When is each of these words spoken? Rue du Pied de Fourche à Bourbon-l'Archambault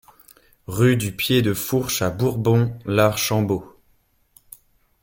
Rue 0.65 0.97
du 0.97 1.11
Pied 1.15 1.43
de 1.43 1.53
Fourche 1.53 2.01
à 2.01 2.09
Bourbon-l'Archambault 2.09 3.77